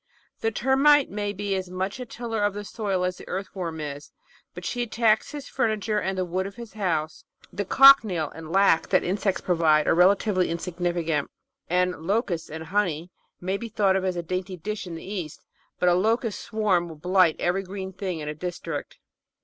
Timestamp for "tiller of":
2.07-2.55